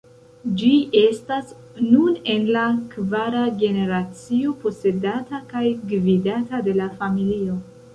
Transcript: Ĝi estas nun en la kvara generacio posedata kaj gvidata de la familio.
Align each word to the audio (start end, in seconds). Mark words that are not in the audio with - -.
Ĝi 0.61 0.69
estas 1.01 1.51
nun 1.89 2.17
en 2.33 2.49
la 2.57 2.65
kvara 2.95 3.45
generacio 3.65 4.57
posedata 4.67 5.45
kaj 5.55 5.67
gvidata 5.95 6.69
de 6.71 6.81
la 6.83 6.95
familio. 7.03 7.67